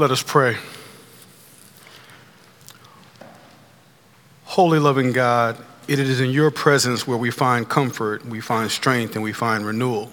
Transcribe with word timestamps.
Let 0.00 0.12
us 0.12 0.22
pray. 0.22 0.56
Holy, 4.44 4.78
loving 4.78 5.12
God, 5.12 5.62
it 5.88 5.98
is 5.98 6.22
in 6.22 6.30
your 6.30 6.50
presence 6.50 7.06
where 7.06 7.18
we 7.18 7.30
find 7.30 7.68
comfort, 7.68 8.24
we 8.24 8.40
find 8.40 8.70
strength, 8.70 9.14
and 9.14 9.22
we 9.22 9.34
find 9.34 9.66
renewal. 9.66 10.10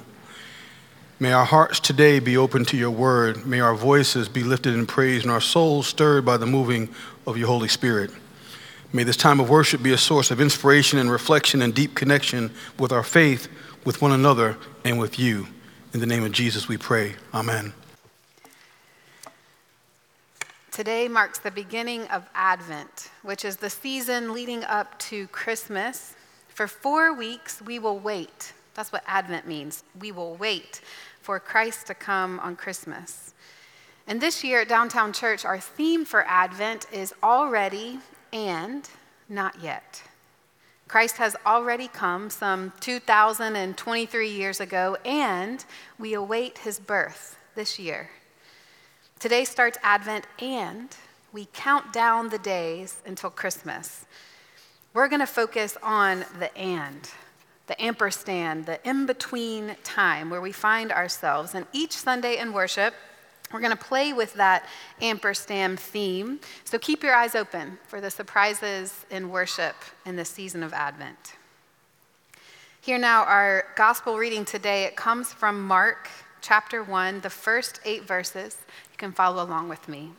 May 1.22 1.32
our 1.32 1.46
hearts 1.46 1.80
today 1.80 2.20
be 2.20 2.36
open 2.36 2.66
to 2.66 2.76
your 2.76 2.92
word. 2.92 3.46
May 3.46 3.62
our 3.62 3.76
voices 3.76 4.28
be 4.28 4.44
lifted 4.44 4.74
in 4.74 4.88
praise 4.88 5.24
and 5.24 5.32
our 5.32 5.40
souls 5.40 5.88
stirred 5.88 6.26
by 6.26 6.36
the 6.36 6.46
moving 6.46 6.90
of 7.26 7.38
your 7.38 7.48
Holy 7.48 7.70
Spirit. 7.70 8.12
May 8.92 9.04
this 9.04 9.16
time 9.16 9.40
of 9.40 9.50
worship 9.50 9.82
be 9.82 9.94
a 9.94 9.98
source 9.98 10.32
of 10.32 10.42
inspiration 10.42 11.00
and 11.00 11.10
reflection 11.10 11.62
and 11.62 11.74
deep 11.74 11.96
connection 11.96 12.52
with 12.78 12.92
our 12.92 13.04
faith, 13.04 13.48
with 13.86 14.02
one 14.02 14.12
another 14.12 14.58
and 14.84 15.00
with 15.00 15.18
you. 15.18 15.48
In 15.94 16.02
the 16.02 16.06
name 16.06 16.26
of 16.26 16.34
Jesus, 16.34 16.68
we 16.68 16.76
pray. 16.76 17.16
Amen. 17.34 17.72
Today 20.78 21.08
marks 21.08 21.40
the 21.40 21.50
beginning 21.50 22.06
of 22.10 22.30
Advent, 22.36 23.10
which 23.24 23.44
is 23.44 23.58
the 23.58 23.68
season 23.68 24.32
leading 24.32 24.64
up 24.66 25.00
to 25.00 25.26
Christmas. 25.30 26.14
For 26.50 26.68
four 26.68 27.16
weeks, 27.16 27.64
we 27.64 27.80
will 27.80 27.98
wait. 27.98 28.54
That's 28.76 28.92
what 28.92 29.02
Advent 29.08 29.48
means. 29.48 29.84
We 30.00 30.12
will 30.12 30.36
wait 30.36 30.82
for 31.20 31.40
Christ 31.40 31.88
to 31.88 31.96
come 31.96 32.40
on 32.42 32.56
Christmas. 32.56 33.34
And 34.06 34.22
this 34.22 34.44
year 34.44 34.62
at 34.62 34.70
Downtown 34.70 35.14
Church, 35.14 35.46
our 35.46 35.60
theme 35.60 36.06
for 36.06 36.24
Advent 36.28 36.86
is 36.94 37.12
already 37.24 37.98
and 38.32 38.88
not 39.28 39.60
yet. 39.60 40.04
Christ 40.88 41.18
has 41.18 41.36
already 41.44 41.88
come 41.88 42.30
some 42.30 42.72
2,023 42.82 44.30
years 44.30 44.60
ago, 44.60 44.96
and 45.04 45.66
we 45.98 46.14
await 46.14 46.60
his 46.60 46.80
birth 46.80 47.36
this 47.56 47.80
year. 47.80 48.12
Today 49.20 49.46
starts 49.46 49.80
Advent, 49.82 50.28
and 50.40 50.96
we 51.34 51.48
count 51.52 51.92
down 51.92 52.30
the 52.30 52.38
days 52.38 53.02
until 53.04 53.32
Christmas. 53.32 54.06
We're 54.94 55.08
going 55.08 55.22
to 55.22 55.26
focus 55.26 55.76
on 55.82 56.24
the 56.38 56.56
and, 56.56 57.10
the 57.66 57.82
ampersand, 57.82 58.68
the 58.68 58.80
in 58.88 59.08
between 59.08 59.76
time 59.84 60.30
where 60.30 60.40
we 60.40 60.52
find 60.52 60.92
ourselves. 60.92 61.56
And 61.56 61.66
each 61.74 61.94
Sunday 61.94 62.38
in 62.38 62.54
worship, 62.54 62.94
we're 63.52 63.60
going 63.60 63.76
to 63.76 63.84
play 63.84 64.14
with 64.14 64.36
that 64.36 64.68
ampersand 65.02 65.80
theme. 65.80 66.40
So 66.64 66.78
keep 66.78 67.02
your 67.02 67.16
eyes 67.16 67.34
open 67.34 67.80
for 67.88 68.00
the 68.00 68.12
surprises 68.12 69.04
in 69.10 69.32
worship 69.32 69.76
in 70.06 70.16
the 70.16 70.26
season 70.26 70.62
of 70.62 70.74
Advent. 70.74 71.34
Here 72.82 73.00
now, 73.00 73.24
our 73.24 73.66
gospel 73.76 74.20
reading 74.20 74.46
today. 74.46 74.84
It 74.84 74.96
comes 74.96 75.34
from 75.34 75.64
Mark 75.64 76.08
chapter 76.42 76.84
1, 76.84 77.22
the 77.22 77.30
first 77.30 77.80
eight 77.84 78.04
verses. 78.04 78.58
Can 78.98 79.12
follow 79.12 79.44
along 79.44 79.70
with 79.70 79.88
me. 79.88 80.12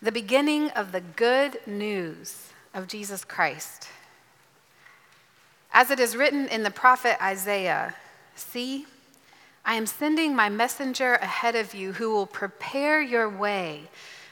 The 0.00 0.10
beginning 0.10 0.70
of 0.70 0.92
the 0.92 1.00
good 1.00 1.60
news 1.66 2.48
of 2.74 2.88
Jesus 2.88 3.24
Christ. 3.24 3.88
As 5.72 5.90
it 5.90 6.00
is 6.00 6.16
written 6.16 6.48
in 6.48 6.62
the 6.62 6.70
prophet 6.70 7.22
Isaiah, 7.22 7.94
see, 8.34 8.86
I 9.64 9.74
am 9.74 9.86
sending 9.86 10.34
my 10.34 10.48
messenger 10.48 11.14
ahead 11.14 11.54
of 11.54 11.72
you 11.72 11.92
who 11.92 12.12
will 12.12 12.26
prepare 12.26 13.00
your 13.00 13.28
way. 13.28 13.88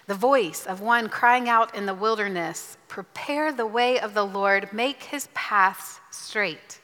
The 0.06 0.14
voice 0.14 0.67
of 0.67 0.81
one 0.81 1.08
crying 1.08 1.49
out 1.49 1.75
in 1.75 1.87
the 1.87 1.94
wilderness, 1.94 2.76
Prepare 2.88 3.52
the 3.52 3.67
way 3.67 4.00
of 4.00 4.14
the 4.14 4.26
Lord, 4.26 4.72
make 4.72 5.05
his 5.05 5.28
paths 5.34 6.00
straight. 6.11 6.80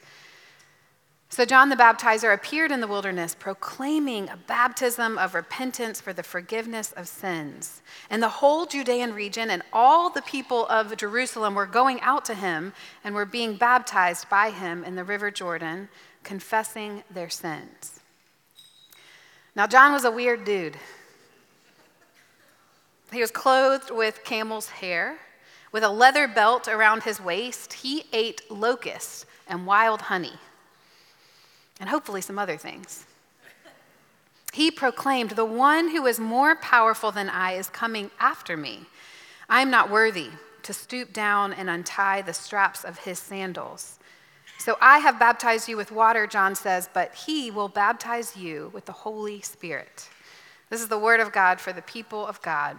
So 1.36 1.44
John 1.44 1.68
the 1.68 1.76
Baptizer 1.76 2.32
appeared 2.32 2.72
in 2.72 2.80
the 2.80 2.86
wilderness, 2.86 3.34
proclaiming 3.38 4.30
a 4.30 4.38
baptism 4.38 5.18
of 5.18 5.34
repentance 5.34 6.00
for 6.00 6.14
the 6.14 6.22
forgiveness 6.22 6.92
of 6.92 7.08
sins. 7.08 7.82
And 8.08 8.22
the 8.22 8.30
whole 8.40 8.64
Judean 8.64 9.12
region 9.12 9.50
and 9.50 9.62
all 9.70 10.08
the 10.08 10.22
people 10.22 10.66
of 10.68 10.96
Jerusalem 10.96 11.54
were 11.54 11.66
going 11.66 12.00
out 12.00 12.24
to 12.24 12.34
him 12.34 12.72
and 13.04 13.14
were 13.14 13.26
being 13.26 13.56
baptized 13.56 14.30
by 14.30 14.48
him 14.48 14.82
in 14.82 14.94
the 14.96 15.04
river 15.04 15.30
Jordan, 15.30 15.90
confessing 16.22 17.02
their 17.10 17.28
sins. 17.28 18.00
Now, 19.54 19.66
John 19.66 19.92
was 19.92 20.06
a 20.06 20.10
weird 20.10 20.46
dude. 20.46 20.78
He 23.12 23.20
was 23.20 23.30
clothed 23.30 23.90
with 23.90 24.24
camel's 24.24 24.70
hair, 24.70 25.18
with 25.70 25.84
a 25.84 25.90
leather 25.90 26.28
belt 26.28 26.66
around 26.66 27.02
his 27.02 27.20
waist. 27.20 27.74
He 27.74 28.04
ate 28.14 28.40
locusts 28.50 29.26
and 29.46 29.66
wild 29.66 30.00
honey, 30.00 30.38
and 31.80 31.88
hopefully 31.88 32.20
some 32.20 32.38
other 32.38 32.56
things. 32.56 33.04
He 34.52 34.70
proclaimed, 34.70 35.30
The 35.30 35.44
one 35.44 35.90
who 35.90 36.06
is 36.06 36.18
more 36.18 36.56
powerful 36.56 37.12
than 37.12 37.28
I 37.28 37.52
is 37.52 37.68
coming 37.68 38.10
after 38.18 38.56
me. 38.56 38.86
I 39.48 39.60
am 39.60 39.70
not 39.70 39.90
worthy 39.90 40.30
to 40.62 40.72
stoop 40.72 41.12
down 41.12 41.52
and 41.52 41.68
untie 41.68 42.22
the 42.22 42.32
straps 42.32 42.84
of 42.84 43.00
his 43.00 43.18
sandals. 43.18 43.98
So 44.58 44.76
I 44.80 44.98
have 44.98 45.18
baptized 45.18 45.68
you 45.68 45.76
with 45.76 45.92
water, 45.92 46.26
John 46.26 46.54
says, 46.54 46.88
but 46.92 47.14
he 47.14 47.50
will 47.50 47.68
baptize 47.68 48.36
you 48.36 48.70
with 48.72 48.86
the 48.86 48.92
Holy 48.92 49.40
Spirit. 49.42 50.08
This 50.70 50.80
is 50.80 50.88
the 50.88 50.98
word 50.98 51.20
of 51.20 51.32
God 51.32 51.60
for 51.60 51.72
the 51.72 51.82
people 51.82 52.26
of 52.26 52.40
God. 52.42 52.76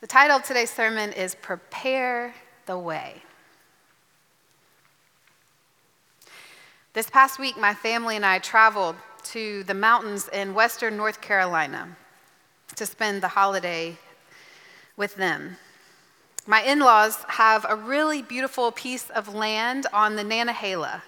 The 0.00 0.06
title 0.06 0.36
of 0.36 0.44
today's 0.44 0.70
sermon 0.70 1.12
is 1.12 1.34
Prepare 1.34 2.34
the 2.66 2.78
Way. 2.78 3.22
This 6.92 7.08
past 7.08 7.38
week, 7.38 7.56
my 7.56 7.72
family 7.72 8.16
and 8.16 8.26
I 8.26 8.40
traveled 8.40 8.96
to 9.26 9.62
the 9.62 9.74
mountains 9.74 10.28
in 10.32 10.54
western 10.54 10.96
North 10.96 11.20
Carolina 11.20 11.96
to 12.74 12.84
spend 12.84 13.22
the 13.22 13.28
holiday 13.28 13.96
with 14.96 15.14
them. 15.14 15.56
My 16.48 16.62
in 16.62 16.80
laws 16.80 17.24
have 17.28 17.64
a 17.68 17.76
really 17.76 18.22
beautiful 18.22 18.72
piece 18.72 19.08
of 19.10 19.32
land 19.32 19.86
on 19.92 20.16
the 20.16 20.24
Nantahala. 20.24 21.02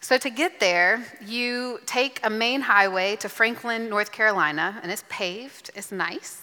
So, 0.00 0.18
to 0.18 0.30
get 0.30 0.58
there, 0.58 1.06
you 1.24 1.78
take 1.86 2.18
a 2.24 2.28
main 2.28 2.62
highway 2.62 3.14
to 3.16 3.28
Franklin, 3.28 3.88
North 3.88 4.10
Carolina, 4.10 4.80
and 4.82 4.90
it's 4.90 5.04
paved, 5.08 5.70
it's 5.76 5.92
nice, 5.92 6.42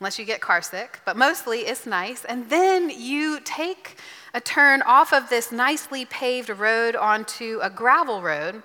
unless 0.00 0.18
you 0.18 0.24
get 0.24 0.40
carsick, 0.40 1.00
but 1.04 1.16
mostly 1.16 1.60
it's 1.60 1.86
nice. 1.86 2.24
And 2.24 2.48
then 2.50 2.90
you 2.90 3.40
take 3.40 3.98
a 4.34 4.40
turn 4.40 4.82
off 4.82 5.12
of 5.12 5.28
this 5.28 5.50
nicely 5.50 6.04
paved 6.04 6.50
road 6.50 6.94
onto 6.94 7.58
a 7.62 7.70
gravel 7.70 8.22
road, 8.22 8.62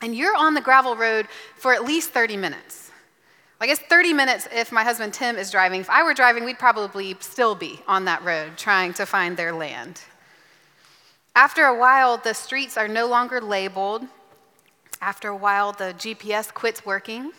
and 0.00 0.14
you're 0.14 0.36
on 0.36 0.54
the 0.54 0.60
gravel 0.60 0.96
road 0.96 1.26
for 1.56 1.74
at 1.74 1.84
least 1.84 2.10
30 2.10 2.36
minutes. 2.36 2.90
I 3.62 3.66
guess 3.66 3.78
30 3.78 4.14
minutes 4.14 4.48
if 4.54 4.72
my 4.72 4.82
husband 4.84 5.12
Tim 5.12 5.36
is 5.36 5.50
driving. 5.50 5.82
If 5.82 5.90
I 5.90 6.02
were 6.02 6.14
driving, 6.14 6.44
we'd 6.44 6.58
probably 6.58 7.14
still 7.20 7.54
be 7.54 7.80
on 7.86 8.06
that 8.06 8.24
road 8.24 8.56
trying 8.56 8.94
to 8.94 9.04
find 9.04 9.36
their 9.36 9.52
land. 9.52 10.00
After 11.36 11.64
a 11.64 11.78
while, 11.78 12.16
the 12.16 12.32
streets 12.32 12.78
are 12.78 12.88
no 12.88 13.06
longer 13.06 13.40
labeled. 13.40 14.06
After 15.02 15.28
a 15.28 15.36
while, 15.36 15.72
the 15.72 15.94
GPS 15.96 16.52
quits 16.52 16.86
working. 16.86 17.32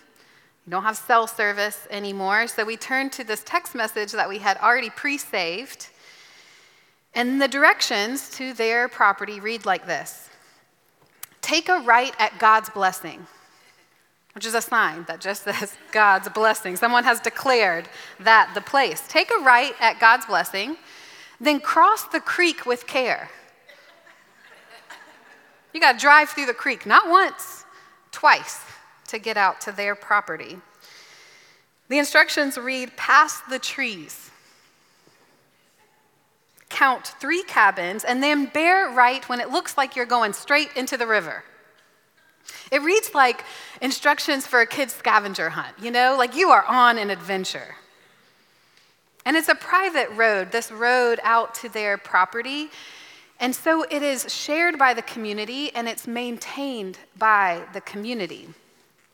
You 0.65 0.71
don't 0.71 0.83
have 0.83 0.97
cell 0.97 1.27
service 1.27 1.87
anymore. 1.89 2.47
So 2.47 2.63
we 2.63 2.77
turned 2.77 3.11
to 3.13 3.23
this 3.23 3.43
text 3.43 3.75
message 3.75 4.11
that 4.11 4.29
we 4.29 4.39
had 4.39 4.57
already 4.57 4.89
pre 4.89 5.17
saved. 5.17 5.89
And 7.13 7.41
the 7.41 7.47
directions 7.47 8.29
to 8.31 8.53
their 8.53 8.87
property 8.87 9.39
read 9.39 9.65
like 9.65 9.85
this 9.85 10.29
Take 11.41 11.69
a 11.69 11.79
right 11.79 12.13
at 12.19 12.39
God's 12.39 12.69
blessing 12.69 13.27
which 14.33 14.45
is 14.45 14.53
a 14.53 14.61
sign 14.61 15.03
that 15.07 15.19
just 15.19 15.43
says 15.43 15.75
God's 15.91 16.29
blessing. 16.29 16.75
Someone 16.75 17.03
has 17.03 17.19
declared 17.19 17.89
that 18.19 18.51
the 18.53 18.61
place. 18.61 19.03
Take 19.07 19.29
a 19.31 19.43
right 19.43 19.73
at 19.79 19.99
God's 19.99 20.25
blessing, 20.25 20.77
then 21.39 21.59
cross 21.59 22.05
the 22.05 22.19
creek 22.19 22.65
with 22.65 22.87
care. 22.87 23.29
You 25.73 25.79
got 25.79 25.93
to 25.93 25.99
drive 25.99 26.29
through 26.29 26.47
the 26.47 26.53
creek, 26.53 26.85
not 26.85 27.09
once, 27.09 27.63
twice, 28.11 28.59
to 29.11 29.19
get 29.19 29.37
out 29.37 29.61
to 29.61 29.71
their 29.71 29.95
property. 29.95 30.57
The 31.89 31.99
instructions 31.99 32.57
read 32.57 32.95
Pass 32.97 33.41
the 33.49 33.59
trees, 33.59 34.31
count 36.69 37.13
three 37.19 37.43
cabins, 37.43 38.03
and 38.03 38.23
then 38.23 38.45
bear 38.45 38.89
right 38.89 39.27
when 39.27 39.41
it 39.41 39.49
looks 39.49 39.77
like 39.77 39.95
you're 39.95 40.05
going 40.05 40.33
straight 40.33 40.69
into 40.75 40.97
the 40.97 41.05
river. 41.05 41.43
It 42.71 42.81
reads 42.81 43.13
like 43.13 43.43
instructions 43.81 44.47
for 44.47 44.61
a 44.61 44.65
kid's 44.65 44.93
scavenger 44.93 45.49
hunt, 45.49 45.75
you 45.81 45.91
know, 45.91 46.15
like 46.17 46.35
you 46.35 46.49
are 46.49 46.63
on 46.65 46.97
an 46.97 47.09
adventure. 47.09 47.75
And 49.25 49.35
it's 49.35 49.49
a 49.49 49.55
private 49.55 50.09
road, 50.11 50.51
this 50.51 50.71
road 50.71 51.19
out 51.23 51.53
to 51.55 51.69
their 51.69 51.97
property. 51.97 52.69
And 53.39 53.53
so 53.53 53.83
it 53.83 54.01
is 54.01 54.33
shared 54.33 54.79
by 54.79 54.93
the 54.93 55.01
community 55.01 55.75
and 55.75 55.89
it's 55.89 56.07
maintained 56.07 56.97
by 57.17 57.63
the 57.73 57.81
community. 57.81 58.47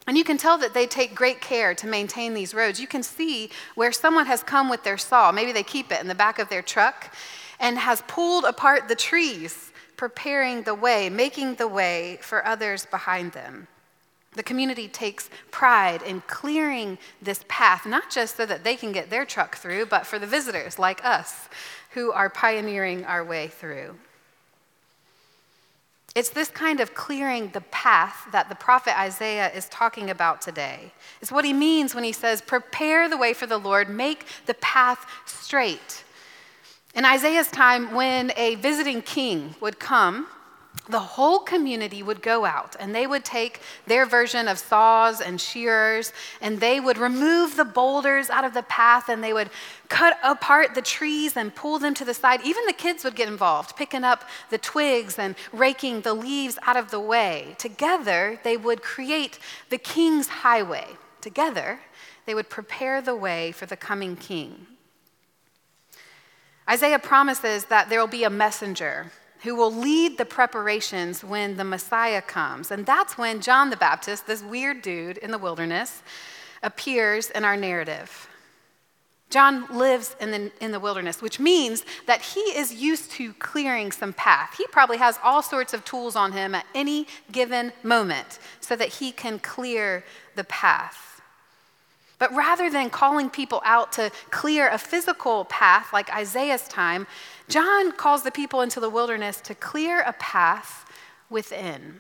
And 0.08 0.18
you 0.18 0.24
can 0.24 0.38
tell 0.38 0.58
that 0.60 0.74
they 0.74 0.88
take 0.88 1.14
great 1.14 1.42
care 1.42 1.76
to 1.76 1.86
maintain 1.86 2.34
these 2.34 2.54
roads. 2.54 2.80
You 2.80 2.88
can 2.88 3.04
see 3.04 3.50
where 3.76 3.92
someone 3.92 4.26
has 4.26 4.42
come 4.42 4.70
with 4.70 4.84
their 4.84 4.98
saw, 4.98 5.32
maybe 5.32 5.52
they 5.52 5.64
keep 5.64 5.92
it 5.92 6.02
in 6.02 6.08
the 6.08 6.16
back 6.16 6.40
of 6.40 6.48
their 6.48 6.62
truck, 6.62 7.14
and 7.60 7.78
has 7.78 8.02
pulled 8.08 8.46
apart 8.46 8.88
the 8.88 8.96
trees 8.96 9.72
preparing 9.98 10.64
the 10.64 10.76
way, 10.76 11.10
making 11.10 11.56
the 11.56 11.68
way 11.68 12.20
for 12.22 12.46
others 12.46 12.86
behind 12.86 13.34
them. 13.34 13.68
The 14.34 14.44
community 14.44 14.88
takes 14.88 15.30
pride 15.50 16.04
in 16.04 16.22
clearing 16.28 17.00
this 17.22 17.44
path, 17.48 17.86
not 17.88 18.12
just 18.12 18.38
so 18.38 18.46
that 18.46 18.64
they 18.64 18.76
can 18.76 18.92
get 18.92 19.10
their 19.10 19.26
truck 19.26 19.58
through, 19.58 19.88
but 19.88 20.06
for 20.06 20.20
the 20.20 20.28
visitors 20.28 20.78
like 20.78 21.04
us 21.04 21.50
who 21.92 22.12
are 22.12 22.30
pioneering 22.30 23.04
our 23.06 23.26
way 23.26 23.48
through. 23.48 23.96
It's 26.18 26.30
this 26.30 26.50
kind 26.50 26.80
of 26.80 26.96
clearing 26.96 27.50
the 27.50 27.62
path 27.62 28.28
that 28.32 28.50
the 28.50 28.56
prophet 28.56 29.00
Isaiah 29.00 29.52
is 29.54 29.70
talking 29.70 30.10
about 30.10 30.42
today. 30.42 30.92
It's 31.22 31.32
what 31.32 31.46
he 31.46 31.54
means 31.54 31.94
when 31.94 32.04
he 32.04 32.12
says, 32.12 32.42
Prepare 32.42 33.08
the 33.08 33.18
way 33.18 33.36
for 33.36 33.46
the 33.46 33.60
Lord, 33.60 33.88
make 33.88 34.26
the 34.48 34.56
path 34.56 35.06
straight. 35.28 36.04
In 36.96 37.06
Isaiah's 37.06 37.52
time, 37.52 37.94
when 37.94 38.32
a 38.36 38.56
visiting 38.56 39.04
king 39.04 39.54
would 39.62 39.78
come, 39.78 40.26
the 40.90 41.00
whole 41.00 41.40
community 41.40 42.02
would 42.02 42.22
go 42.22 42.46
out 42.46 42.76
and 42.80 42.96
they 42.96 43.06
would 43.06 43.26
take 43.26 43.62
their 43.86 44.06
version 44.06 44.48
of 44.48 44.58
saws 44.58 45.20
and 45.20 45.40
shears 45.40 46.14
and 46.42 46.60
they 46.60 46.80
would 46.80 46.98
remove 46.98 47.58
the 47.58 47.66
boulders 47.66 48.30
out 48.30 48.46
of 48.46 48.54
the 48.54 48.64
path 48.64 49.10
and 49.10 49.24
they 49.24 49.34
would 49.34 49.50
cut 49.90 50.18
apart 50.24 50.76
the 50.76 50.82
trees 50.82 51.36
and 51.36 51.54
pull 51.56 51.78
them 51.80 51.94
to 51.94 52.06
the 52.06 52.14
side. 52.14 52.42
Even 52.44 52.66
the 52.66 52.74
kids 52.74 53.04
would 53.04 53.16
get 53.16 53.28
involved, 53.28 53.76
picking 53.76 54.04
up 54.04 54.24
the 54.50 54.58
twigs 54.58 55.20
and 55.20 55.36
raking 55.52 56.02
the 56.02 56.14
leaves 56.14 56.58
out 56.66 56.78
of 56.78 56.90
the 56.90 57.00
way. 57.00 57.56
Together, 57.58 58.40
they 58.44 58.56
would 58.56 58.82
create 58.82 59.40
the 59.70 59.78
king's 59.78 60.28
highway. 60.28 60.88
Together, 61.20 61.80
they 62.26 62.34
would 62.34 62.50
prepare 62.50 63.02
the 63.02 63.16
way 63.16 63.52
for 63.52 63.66
the 63.66 63.78
coming 63.78 64.16
king. 64.16 64.68
Isaiah 66.70 67.00
promises 67.00 67.66
that 67.66 67.90
there 67.90 68.00
will 68.00 68.08
be 68.08 68.26
a 68.26 68.30
messenger 68.30 69.12
who 69.44 69.56
will 69.56 69.74
lead 69.74 70.18
the 70.18 70.26
preparations 70.26 71.24
when 71.24 71.58
the 71.58 71.64
Messiah 71.64 72.22
comes. 72.22 72.72
And 72.72 72.86
that's 72.86 73.18
when 73.18 73.42
John 73.42 73.70
the 73.70 73.78
Baptist, 73.78 74.28
this 74.28 74.42
weird 74.42 74.82
dude 74.82 75.18
in 75.18 75.32
the 75.32 75.38
wilderness, 75.38 76.02
appears 76.64 77.30
in 77.30 77.44
our 77.44 77.58
narrative. 77.58 78.28
John 79.30 79.68
lives 79.78 80.16
in 80.22 80.32
the, 80.32 80.52
in 80.62 80.72
the 80.72 80.80
wilderness, 80.80 81.22
which 81.22 81.40
means 81.40 81.84
that 82.06 82.22
he 82.22 82.40
is 82.40 82.74
used 82.74 83.12
to 83.12 83.34
clearing 83.34 83.92
some 83.92 84.14
path. 84.14 84.56
He 84.58 84.66
probably 84.68 84.98
has 84.98 85.20
all 85.22 85.42
sorts 85.42 85.74
of 85.74 85.84
tools 85.84 86.16
on 86.16 86.32
him 86.32 86.56
at 86.56 86.66
any 86.74 87.08
given 87.32 87.74
moment 87.84 88.40
so 88.62 88.76
that 88.78 88.88
he 88.88 89.12
can 89.12 89.40
clear 89.40 90.06
the 90.36 90.46
path. 90.46 91.17
But 92.20 92.34
rather 92.34 92.70
than 92.70 92.90
calling 92.90 93.30
people 93.30 93.62
out 93.64 93.92
to 93.94 94.12
clear 94.32 94.70
a 94.70 94.78
physical 94.78 95.46
path 95.46 95.94
like 95.94 96.14
Isaiah's 96.14 96.68
time, 96.68 97.06
John 97.48 97.92
calls 97.92 98.24
the 98.24 98.32
people 98.32 98.62
into 98.62 98.80
the 98.80 98.90
wilderness 98.90 99.40
to 99.42 99.54
clear 99.54 100.02
a 100.02 100.14
path 100.14 100.86
within, 101.30 102.00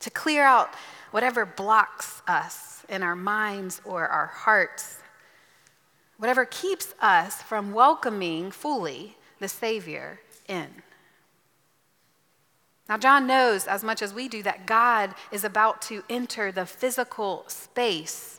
to 0.00 0.10
clear 0.10 0.44
out 0.44 0.74
whatever 1.10 1.46
blocks 1.46 2.20
us 2.28 2.84
in 2.88 3.02
our 3.02 3.16
minds 3.16 3.80
or 3.84 4.06
our 4.08 4.26
hearts, 4.26 4.98
whatever 6.18 6.44
keeps 6.44 6.94
us 7.00 7.40
from 7.40 7.72
welcoming 7.72 8.50
fully 8.50 9.16
the 9.38 9.48
Savior 9.48 10.20
in. 10.48 10.83
Now, 12.88 12.98
John 12.98 13.26
knows 13.26 13.66
as 13.66 13.82
much 13.82 14.02
as 14.02 14.12
we 14.12 14.28
do 14.28 14.42
that 14.42 14.66
God 14.66 15.14
is 15.32 15.44
about 15.44 15.80
to 15.82 16.02
enter 16.10 16.52
the 16.52 16.66
physical 16.66 17.44
space 17.48 18.34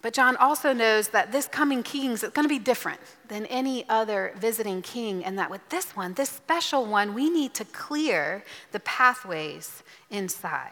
but 0.00 0.14
John 0.14 0.36
also 0.36 0.72
knows 0.72 1.08
that 1.08 1.32
this 1.32 1.48
coming 1.48 1.82
king 1.82 2.12
is 2.12 2.20
going 2.20 2.44
to 2.44 2.48
be 2.48 2.60
different 2.60 3.00
than 3.26 3.46
any 3.46 3.84
other 3.88 4.32
visiting 4.36 4.80
king, 4.80 5.24
and 5.24 5.38
that 5.38 5.50
with 5.50 5.68
this 5.70 5.96
one, 5.96 6.14
this 6.14 6.30
special 6.30 6.86
one, 6.86 7.14
we 7.14 7.28
need 7.28 7.52
to 7.54 7.64
clear 7.64 8.44
the 8.70 8.80
pathways 8.80 9.82
inside. 10.08 10.70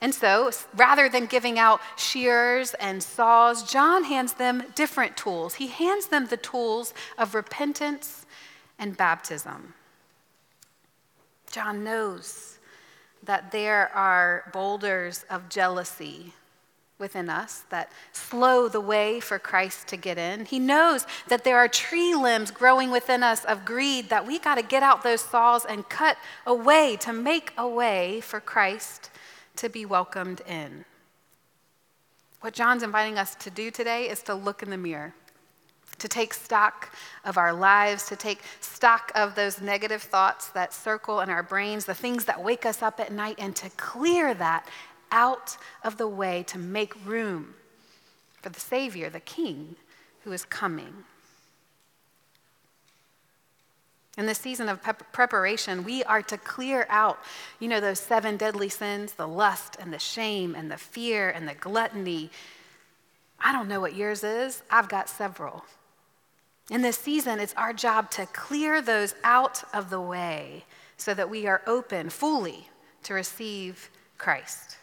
And 0.00 0.14
so, 0.14 0.50
rather 0.76 1.08
than 1.08 1.26
giving 1.26 1.58
out 1.58 1.80
shears 1.96 2.74
and 2.74 3.02
saws, 3.02 3.70
John 3.70 4.04
hands 4.04 4.34
them 4.34 4.62
different 4.76 5.16
tools. 5.16 5.54
He 5.54 5.66
hands 5.66 6.06
them 6.06 6.26
the 6.26 6.36
tools 6.36 6.94
of 7.18 7.34
repentance 7.34 8.24
and 8.78 8.96
baptism. 8.96 9.74
John 11.52 11.84
knows 11.84 12.58
that 13.22 13.52
there 13.52 13.94
are 13.94 14.50
boulders 14.52 15.24
of 15.30 15.48
jealousy 15.48 16.32
within 16.98 17.28
us 17.28 17.64
that 17.68 17.92
slow 18.12 18.68
the 18.68 18.80
way 18.80 19.20
for 19.20 19.38
Christ 19.38 19.88
to 19.88 19.96
get 19.96 20.16
in. 20.16 20.46
He 20.46 20.58
knows 20.58 21.06
that 21.28 21.44
there 21.44 21.58
are 21.58 21.68
tree 21.68 22.14
limbs 22.14 22.50
growing 22.50 22.90
within 22.90 23.22
us 23.22 23.44
of 23.44 23.64
greed 23.64 24.08
that 24.08 24.26
we 24.26 24.38
got 24.38 24.54
to 24.54 24.62
get 24.62 24.82
out 24.82 25.02
those 25.02 25.20
saws 25.20 25.64
and 25.64 25.88
cut 25.88 26.16
away 26.46 26.96
to 27.00 27.12
make 27.12 27.52
a 27.58 27.68
way 27.68 28.20
for 28.22 28.40
Christ 28.40 29.10
to 29.56 29.68
be 29.68 29.84
welcomed 29.84 30.40
in. 30.48 30.84
What 32.40 32.54
John's 32.54 32.82
inviting 32.82 33.18
us 33.18 33.34
to 33.36 33.50
do 33.50 33.70
today 33.70 34.08
is 34.08 34.22
to 34.22 34.34
look 34.34 34.62
in 34.62 34.70
the 34.70 34.78
mirror, 34.78 35.14
to 35.98 36.08
take 36.08 36.34
stock 36.34 36.94
of 37.24 37.38
our 37.38 37.52
lives, 37.52 38.06
to 38.08 38.16
take 38.16 38.40
stock 38.60 39.12
of 39.14 39.34
those 39.34 39.60
negative 39.60 40.02
thoughts 40.02 40.48
that 40.48 40.72
circle 40.72 41.20
in 41.20 41.30
our 41.30 41.42
brains, 41.42 41.84
the 41.84 41.94
things 41.94 42.24
that 42.24 42.42
wake 42.42 42.66
us 42.66 42.82
up 42.82 42.98
at 43.00 43.12
night, 43.12 43.36
and 43.38 43.54
to 43.56 43.70
clear 43.70 44.34
that 44.34 44.68
out 45.10 45.56
of 45.84 45.98
the 45.98 46.08
way 46.08 46.42
to 46.44 46.58
make 46.58 46.94
room 47.06 47.54
for 48.40 48.48
the 48.48 48.60
Savior, 48.60 49.08
the 49.08 49.20
King, 49.20 49.76
who 50.24 50.32
is 50.32 50.44
coming. 50.44 51.04
In 54.18 54.26
this 54.26 54.38
season 54.38 54.68
of 54.68 54.82
preparation, 55.12 55.84
we 55.84 56.04
are 56.04 56.20
to 56.22 56.36
clear 56.36 56.86
out, 56.90 57.18
you 57.60 57.68
know, 57.68 57.80
those 57.80 57.98
seven 57.98 58.36
deadly 58.36 58.68
sins 58.68 59.12
the 59.12 59.26
lust 59.26 59.76
and 59.80 59.92
the 59.92 59.98
shame 59.98 60.54
and 60.54 60.70
the 60.70 60.76
fear 60.76 61.30
and 61.30 61.48
the 61.48 61.54
gluttony. 61.54 62.30
I 63.40 63.52
don't 63.52 63.68
know 63.68 63.80
what 63.80 63.94
yours 63.94 64.22
is, 64.22 64.62
I've 64.70 64.88
got 64.88 65.08
several. 65.08 65.64
In 66.70 66.82
this 66.82 66.96
season, 66.96 67.40
it's 67.40 67.54
our 67.56 67.72
job 67.72 68.10
to 68.12 68.26
clear 68.26 68.80
those 68.80 69.14
out 69.24 69.62
of 69.74 69.90
the 69.90 70.00
way 70.00 70.64
so 70.96 71.12
that 71.14 71.28
we 71.28 71.46
are 71.46 71.62
open 71.66 72.08
fully 72.08 72.68
to 73.02 73.14
receive 73.14 73.90
Christ. 74.18 74.76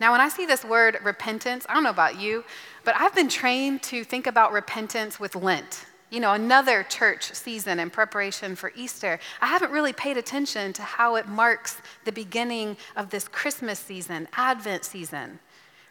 Now, 0.00 0.10
when 0.10 0.20
I 0.20 0.28
see 0.28 0.44
this 0.44 0.64
word 0.64 0.98
repentance, 1.04 1.64
I 1.68 1.74
don't 1.74 1.84
know 1.84 1.90
about 1.90 2.18
you, 2.20 2.44
but 2.84 2.96
I've 2.98 3.14
been 3.14 3.28
trained 3.28 3.82
to 3.84 4.02
think 4.02 4.26
about 4.26 4.52
repentance 4.52 5.20
with 5.20 5.36
Lent. 5.36 5.86
You 6.10 6.20
know, 6.20 6.32
another 6.32 6.82
church 6.82 7.32
season 7.32 7.78
in 7.78 7.90
preparation 7.90 8.56
for 8.56 8.72
Easter. 8.76 9.18
I 9.40 9.46
haven't 9.46 9.70
really 9.70 9.92
paid 9.92 10.16
attention 10.16 10.72
to 10.74 10.82
how 10.82 11.14
it 11.14 11.28
marks 11.28 11.80
the 12.04 12.12
beginning 12.12 12.76
of 12.96 13.10
this 13.10 13.28
Christmas 13.28 13.78
season, 13.78 14.28
Advent 14.34 14.84
season. 14.84 15.38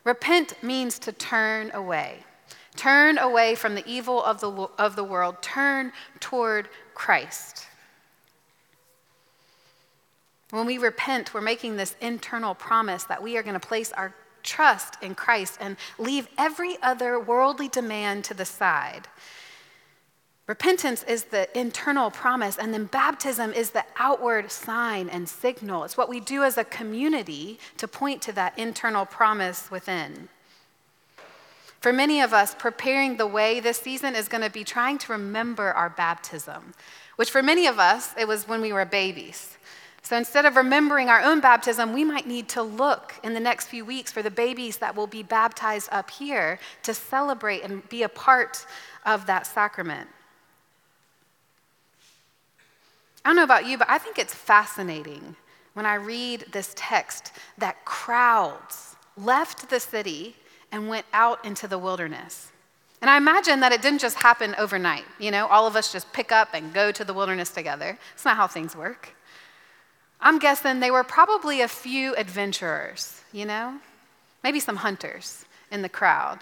Repent 0.03 0.61
means 0.61 0.99
to 0.99 1.13
turn 1.13 1.71
away. 1.73 2.25
Turn 2.75 3.17
away 3.17 3.55
from 3.55 3.75
the 3.75 3.83
evil 3.85 4.23
of 4.23 4.39
the, 4.39 4.51
of 4.77 4.95
the 4.95 5.03
world. 5.03 5.41
Turn 5.41 5.91
toward 6.19 6.69
Christ. 6.93 7.67
When 10.49 10.65
we 10.65 10.77
repent, 10.77 11.33
we're 11.33 11.41
making 11.41 11.77
this 11.77 11.95
internal 12.01 12.53
promise 12.55 13.03
that 13.05 13.23
we 13.23 13.37
are 13.37 13.43
going 13.43 13.59
to 13.59 13.67
place 13.67 13.91
our 13.93 14.13
trust 14.43 15.01
in 15.01 15.15
Christ 15.15 15.57
and 15.59 15.77
leave 15.97 16.27
every 16.37 16.77
other 16.81 17.19
worldly 17.19 17.67
demand 17.69 18.23
to 18.25 18.33
the 18.33 18.45
side. 18.45 19.07
Repentance 20.45 21.03
is 21.03 21.23
the 21.25 21.47
internal 21.57 22.11
promise, 22.11 22.57
and 22.57 22.73
then 22.73 22.85
baptism 22.85 23.53
is 23.53 23.71
the 23.71 23.85
outward 23.97 24.51
sign 24.51 25.07
and 25.07 25.27
signal. 25.29 25.85
It's 25.85 25.95
what 25.95 26.09
we 26.09 26.19
do 26.19 26.43
as 26.43 26.57
a 26.57 26.65
community 26.65 27.59
to 27.77 27.87
point 27.87 28.21
to 28.23 28.33
that 28.33 28.59
internal 28.59 29.05
promise 29.05 29.71
within. 29.71 30.27
For 31.83 31.91
many 31.91 32.21
of 32.21 32.33
us, 32.33 32.55
preparing 32.55 33.17
the 33.17 33.27
way 33.27 33.59
this 33.59 33.77
season 33.77 34.15
is 34.15 34.29
going 34.29 34.41
to 34.41 34.49
be 34.49 34.63
trying 34.63 34.97
to 34.99 35.11
remember 35.11 35.73
our 35.73 35.89
baptism, 35.89 36.73
which 37.17 37.29
for 37.29 37.43
many 37.43 37.67
of 37.67 37.77
us, 37.77 38.13
it 38.17 38.25
was 38.25 38.47
when 38.47 38.61
we 38.61 38.71
were 38.71 38.85
babies. 38.85 39.57
So 40.01 40.15
instead 40.15 40.45
of 40.45 40.55
remembering 40.55 41.09
our 41.09 41.19
own 41.19 41.41
baptism, 41.41 41.91
we 41.91 42.05
might 42.05 42.25
need 42.25 42.47
to 42.49 42.63
look 42.63 43.15
in 43.21 43.33
the 43.33 43.41
next 43.41 43.67
few 43.67 43.83
weeks 43.83 44.13
for 44.13 44.21
the 44.21 44.31
babies 44.31 44.77
that 44.77 44.95
will 44.95 45.07
be 45.07 45.23
baptized 45.23 45.89
up 45.91 46.09
here 46.09 46.57
to 46.83 46.93
celebrate 46.93 47.63
and 47.63 47.89
be 47.89 48.03
a 48.03 48.09
part 48.09 48.65
of 49.05 49.25
that 49.25 49.45
sacrament. 49.45 50.07
I 53.25 53.29
don't 53.29 53.35
know 53.35 53.43
about 53.43 53.65
you, 53.65 53.77
but 53.77 53.89
I 53.89 53.97
think 53.97 54.17
it's 54.17 54.33
fascinating 54.33 55.35
when 55.73 55.85
I 55.85 55.95
read 55.95 56.45
this 56.53 56.71
text 56.77 57.33
that 57.57 57.83
crowds 57.83 58.95
left 59.17 59.69
the 59.69 59.81
city 59.81 60.37
and 60.73 60.89
went 60.89 61.05
out 61.13 61.45
into 61.45 61.67
the 61.67 61.77
wilderness. 61.77 62.51
And 62.99 63.09
I 63.09 63.17
imagine 63.17 63.59
that 63.59 63.71
it 63.71 63.81
didn't 63.81 63.99
just 63.99 64.17
happen 64.17 64.55
overnight. 64.57 65.05
You 65.19 65.29
know, 65.29 65.47
all 65.47 65.67
of 65.67 65.75
us 65.75 65.91
just 65.91 66.11
pick 66.13 66.31
up 66.31 66.49
and 66.53 66.73
go 66.73 66.91
to 66.91 67.03
the 67.05 67.13
wilderness 67.13 67.51
together. 67.51 67.97
It's 68.13 68.25
not 68.25 68.37
how 68.37 68.47
things 68.47 68.75
work. 68.75 69.09
I'm 70.19 70.39
guessing 70.39 70.79
they 70.79 70.89
were 70.89 71.03
probably 71.03 71.61
a 71.61 71.67
few 71.67 72.15
adventurers, 72.15 73.21
you 73.31 73.45
know? 73.45 73.77
Maybe 74.43 74.59
some 74.59 74.77
hunters 74.77 75.45
in 75.69 75.81
the 75.81 75.89
crowd 75.89 76.39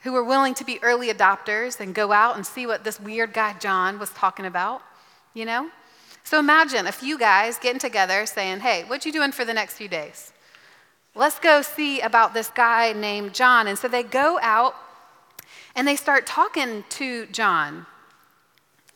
who 0.00 0.12
were 0.12 0.24
willing 0.24 0.54
to 0.54 0.64
be 0.64 0.78
early 0.82 1.12
adopters 1.12 1.80
and 1.80 1.94
go 1.94 2.12
out 2.12 2.36
and 2.36 2.46
see 2.46 2.66
what 2.66 2.84
this 2.84 3.00
weird 3.00 3.32
guy 3.32 3.54
John 3.58 3.98
was 3.98 4.10
talking 4.10 4.46
about, 4.46 4.82
you 5.34 5.44
know? 5.44 5.68
So 6.22 6.38
imagine 6.38 6.86
a 6.86 6.92
few 6.92 7.18
guys 7.18 7.58
getting 7.58 7.80
together 7.80 8.24
saying, 8.24 8.60
hey, 8.60 8.84
what 8.86 9.04
you 9.04 9.12
doing 9.12 9.32
for 9.32 9.44
the 9.44 9.54
next 9.54 9.74
few 9.74 9.88
days? 9.88 10.32
Let's 11.16 11.38
go 11.38 11.62
see 11.62 12.00
about 12.00 12.34
this 12.34 12.50
guy 12.50 12.92
named 12.92 13.32
John. 13.32 13.66
And 13.66 13.78
so 13.78 13.88
they 13.88 14.02
go 14.02 14.38
out 14.42 14.76
and 15.74 15.88
they 15.88 15.96
start 15.96 16.26
talking 16.26 16.84
to 16.90 17.24
John. 17.26 17.86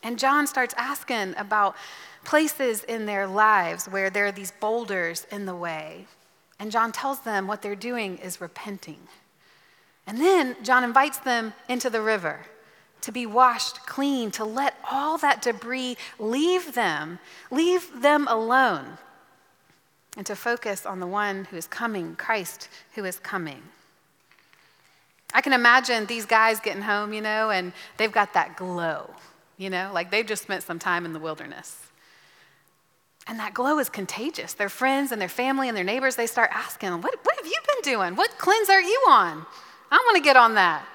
And 0.03 0.19
John 0.19 0.45
starts 0.45 0.75
asking 0.77 1.33
about 1.35 1.75
places 2.23 2.83
in 2.83 3.07
their 3.07 3.25
lives 3.25 3.87
where 3.87 4.11
there 4.11 4.27
are 4.27 4.31
these 4.31 4.51
boulders 4.51 5.25
in 5.31 5.47
the 5.47 5.55
way. 5.55 6.05
And 6.59 6.71
John 6.71 6.91
tells 6.91 7.21
them 7.21 7.47
what 7.47 7.63
they're 7.63 7.75
doing 7.75 8.19
is 8.19 8.39
repenting. 8.39 8.99
And 10.05 10.19
then 10.19 10.57
John 10.61 10.83
invites 10.83 11.17
them 11.17 11.53
into 11.67 11.89
the 11.89 12.01
river 12.01 12.45
to 13.01 13.11
be 13.11 13.25
washed 13.25 13.87
clean, 13.87 14.29
to 14.29 14.45
let 14.45 14.75
all 14.91 15.17
that 15.17 15.41
debris 15.41 15.97
leave 16.19 16.75
them, 16.75 17.17
leave 17.49 18.01
them 18.01 18.27
alone, 18.27 18.99
and 20.17 20.25
to 20.25 20.35
focus 20.35 20.85
on 20.85 20.99
the 20.99 21.07
one 21.07 21.45
who 21.45 21.57
is 21.57 21.67
coming, 21.67 22.15
Christ 22.15 22.69
who 22.95 23.05
is 23.05 23.19
coming. 23.19 23.61
I 25.33 25.41
can 25.41 25.53
imagine 25.53 26.05
these 26.05 26.25
guys 26.25 26.59
getting 26.59 26.81
home, 26.81 27.13
you 27.13 27.21
know, 27.21 27.49
and 27.49 27.71
they've 27.97 28.11
got 28.11 28.33
that 28.33 28.57
glow, 28.57 29.09
you 29.57 29.69
know, 29.69 29.91
like 29.93 30.11
they've 30.11 30.25
just 30.25 30.43
spent 30.43 30.63
some 30.63 30.79
time 30.79 31.05
in 31.05 31.13
the 31.13 31.19
wilderness. 31.19 31.77
And 33.27 33.39
that 33.39 33.53
glow 33.53 33.79
is 33.79 33.87
contagious. 33.87 34.53
Their 34.53 34.67
friends 34.67 35.11
and 35.11 35.21
their 35.21 35.29
family 35.29 35.69
and 35.69 35.77
their 35.77 35.83
neighbors, 35.83 36.15
they 36.15 36.27
start 36.27 36.49
asking, 36.53 36.89
What, 37.01 37.15
what 37.23 37.35
have 37.37 37.45
you 37.45 37.57
been 37.67 37.93
doing? 37.93 38.15
What 38.15 38.37
cleanse 38.37 38.69
are 38.69 38.81
you 38.81 39.05
on? 39.07 39.45
I 39.91 39.97
want 39.97 40.17
to 40.17 40.23
get 40.23 40.35
on 40.35 40.55
that. 40.55 40.85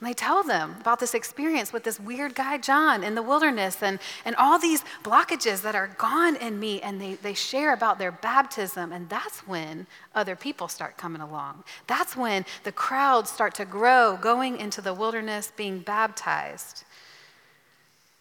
And 0.00 0.08
they 0.08 0.14
tell 0.14 0.44
them 0.44 0.76
about 0.80 1.00
this 1.00 1.12
experience 1.12 1.72
with 1.72 1.82
this 1.82 1.98
weird 1.98 2.36
guy, 2.36 2.58
John, 2.58 3.02
in 3.02 3.16
the 3.16 3.22
wilderness 3.22 3.82
and, 3.82 3.98
and 4.24 4.36
all 4.36 4.56
these 4.56 4.84
blockages 5.02 5.62
that 5.62 5.74
are 5.74 5.88
gone 5.88 6.36
in 6.36 6.60
me. 6.60 6.80
And 6.80 7.00
they, 7.00 7.14
they 7.14 7.34
share 7.34 7.72
about 7.72 7.98
their 7.98 8.12
baptism. 8.12 8.92
And 8.92 9.08
that's 9.08 9.40
when 9.40 9.88
other 10.14 10.36
people 10.36 10.68
start 10.68 10.96
coming 10.96 11.20
along. 11.20 11.64
That's 11.88 12.16
when 12.16 12.44
the 12.62 12.70
crowds 12.70 13.28
start 13.28 13.54
to 13.56 13.64
grow, 13.64 14.16
going 14.16 14.58
into 14.58 14.80
the 14.80 14.94
wilderness, 14.94 15.52
being 15.56 15.80
baptized, 15.80 16.84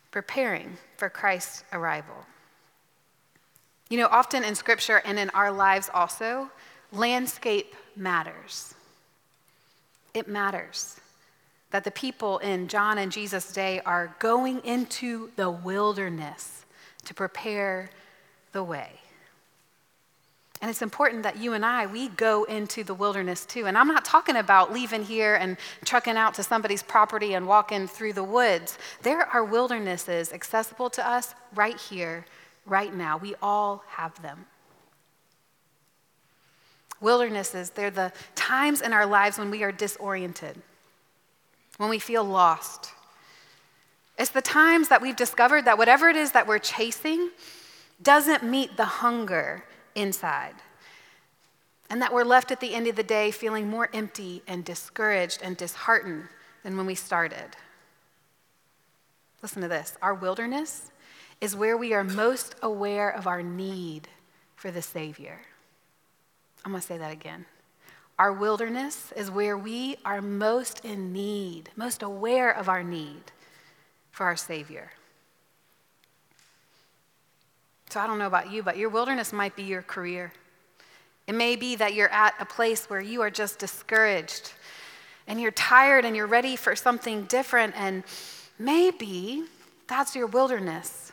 preparing 0.10 0.78
for 0.98 1.10
Christ's 1.10 1.64
arrival. 1.72 2.26
You 3.90 4.00
know, 4.00 4.08
often 4.08 4.44
in 4.44 4.56
scripture 4.56 5.04
and 5.06 5.20
in 5.20 5.30
our 5.30 5.52
lives 5.52 5.92
also, 5.94 6.50
landscape 6.92 7.76
matters. 7.96 8.74
It 10.16 10.28
matters 10.28 11.00
that 11.72 11.84
the 11.84 11.92
people 11.92 12.38
in 12.40 12.68
John 12.68 12.98
and 12.98 13.12
Jesus' 13.12 13.52
day 13.52 13.82
are 13.86 14.16
going 14.20 14.60
into 14.64 15.32
the 15.36 15.50
wilderness 15.50 16.66
to 17.06 17.14
prepare 17.14 17.90
the 18.54 18.64
way. 18.64 18.92
And 20.62 20.72
it's 20.72 20.82
important 20.82 21.24
that 21.24 21.38
you 21.38 21.54
and 21.54 21.64
I, 21.64 21.86
we 21.86 22.10
go 22.10 22.44
into 22.46 22.84
the 22.84 22.94
wilderness 22.94 23.46
too. 23.46 23.68
And 23.68 23.78
I'm 23.78 23.88
not 23.88 24.06
talking 24.06 24.38
about 24.38 24.74
leaving 24.74 25.04
here 25.04 25.36
and 25.36 25.56
trucking 25.86 26.18
out 26.18 26.34
to 26.36 26.44
somebody's 26.44 26.82
property 26.82 27.36
and 27.36 27.48
walking 27.48 27.88
through 27.88 28.14
the 28.14 28.24
woods. 28.24 28.80
There 29.04 29.22
are 29.22 29.44
wildernesses 29.44 30.34
accessible 30.34 30.90
to 30.92 31.08
us 31.08 31.36
right 31.54 31.80
here, 31.80 32.26
right 32.66 32.94
now. 32.94 33.18
We 33.18 33.36
all 33.42 33.84
have 33.88 34.20
them. 34.24 34.46
Wildernesses, 37.00 37.70
they're 37.70 37.92
the 37.92 38.12
times 38.34 38.82
in 38.82 38.94
our 38.94 39.06
lives 39.06 39.38
when 39.38 39.52
we 39.52 39.62
are 39.62 39.72
disoriented 39.72 40.60
when 41.78 41.90
we 41.90 42.00
feel 42.00 42.24
lost. 42.24 42.92
It's 44.18 44.32
the 44.32 44.42
times 44.42 44.90
that 44.90 45.02
we've 45.02 45.16
discovered 45.16 45.66
that 45.66 45.78
whatever 45.78 46.10
it 46.10 46.16
is 46.16 46.32
that 46.32 46.48
we're 46.48 46.60
chasing 46.60 47.30
doesn't 48.02 48.44
meet 48.44 48.76
the 48.78 48.86
hunger 48.86 49.64
inside. 49.96 50.56
And 51.90 52.02
that 52.02 52.14
we're 52.14 52.26
left 52.26 52.52
at 52.52 52.60
the 52.60 52.74
end 52.74 52.88
of 52.88 52.96
the 52.96 53.04
day 53.04 53.32
feeling 53.32 53.70
more 53.70 53.90
empty 53.94 54.42
and 54.48 54.66
discouraged 54.66 55.42
and 55.42 55.56
disheartened 55.56 56.26
than 56.64 56.76
when 56.76 56.86
we 56.86 56.96
started. 56.96 57.56
Listen 59.42 59.62
to 59.62 59.68
this 59.68 59.98
our 60.02 60.14
wilderness 60.14 60.92
is 61.40 61.56
where 61.56 61.78
we 61.78 61.94
are 61.94 62.04
most 62.04 62.56
aware 62.62 63.10
of 63.10 63.28
our 63.28 63.44
need 63.44 64.08
for 64.56 64.72
the 64.72 64.82
Savior. 64.82 65.40
I'm 66.66 66.72
going 66.72 66.82
to 66.82 66.88
say 66.88 66.98
that 66.98 67.12
again. 67.12 67.46
Our 68.20 68.34
wilderness 68.34 69.14
is 69.16 69.30
where 69.30 69.58
we 69.58 69.98
are 70.04 70.22
most 70.22 70.84
in 70.84 71.14
need, 71.14 71.70
most 71.76 72.02
aware 72.02 72.52
of 72.52 72.68
our 72.68 72.84
need 72.84 73.32
for 74.12 74.26
our 74.26 74.36
Savior. 74.36 74.92
So 77.90 78.00
I 78.00 78.08
don't 78.08 78.18
know 78.18 78.28
about 78.28 78.52
you, 78.52 78.64
but 78.64 78.78
your 78.78 78.90
wilderness 78.90 79.32
might 79.32 79.56
be 79.56 79.64
your 79.64 79.84
career. 79.84 80.34
It 81.28 81.36
may 81.36 81.56
be 81.56 81.76
that 81.76 81.94
you're 81.94 82.10
at 82.10 82.34
a 82.40 82.46
place 82.46 82.90
where 82.90 83.02
you 83.02 83.22
are 83.22 83.30
just 83.30 83.60
discouraged 83.60 84.54
and 85.28 85.40
you're 85.40 85.52
tired 85.52 86.04
and 86.06 86.16
you're 86.16 86.26
ready 86.26 86.56
for 86.56 86.76
something 86.76 87.26
different. 87.26 87.76
And 87.78 88.04
maybe 88.58 89.44
that's 89.88 90.16
your 90.16 90.28
wilderness, 90.28 91.12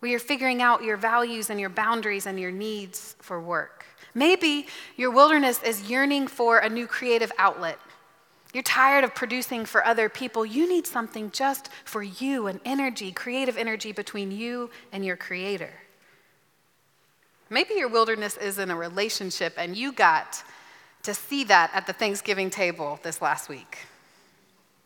where 0.00 0.10
you're 0.10 0.20
figuring 0.20 0.60
out 0.62 0.82
your 0.82 0.96
values 0.96 1.48
and 1.48 1.60
your 1.60 1.70
boundaries 1.70 2.26
and 2.26 2.40
your 2.40 2.50
needs 2.50 3.16
for 3.20 3.40
work. 3.40 3.86
Maybe 4.14 4.66
your 4.96 5.10
wilderness 5.10 5.62
is 5.62 5.90
yearning 5.90 6.28
for 6.28 6.58
a 6.58 6.68
new 6.68 6.86
creative 6.86 7.32
outlet. 7.36 7.78
You're 8.52 8.62
tired 8.62 9.02
of 9.02 9.16
producing 9.16 9.64
for 9.64 9.84
other 9.84 10.08
people. 10.08 10.46
You 10.46 10.68
need 10.68 10.86
something 10.86 11.32
just 11.32 11.68
for 11.84 12.02
you 12.04 12.46
an 12.46 12.60
energy, 12.64 13.10
creative 13.10 13.58
energy 13.58 13.90
between 13.90 14.30
you 14.30 14.70
and 14.92 15.04
your 15.04 15.16
creator. 15.16 15.72
Maybe 17.50 17.74
your 17.74 17.88
wilderness 17.88 18.36
is 18.36 18.58
in 18.58 18.70
a 18.70 18.76
relationship 18.76 19.54
and 19.56 19.76
you 19.76 19.92
got 19.92 20.44
to 21.02 21.12
see 21.12 21.44
that 21.44 21.70
at 21.74 21.86
the 21.86 21.92
Thanksgiving 21.92 22.48
table 22.48 23.00
this 23.02 23.20
last 23.20 23.48
week. 23.48 23.78